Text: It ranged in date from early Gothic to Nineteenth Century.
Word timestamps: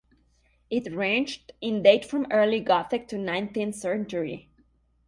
It 0.71 0.91
ranged 0.91 1.51
in 1.61 1.83
date 1.83 2.05
from 2.05 2.25
early 2.31 2.59
Gothic 2.59 3.07
to 3.09 3.19
Nineteenth 3.19 3.75
Century. 3.75 4.49